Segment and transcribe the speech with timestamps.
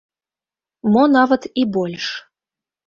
[0.95, 2.05] Мо нават і больш.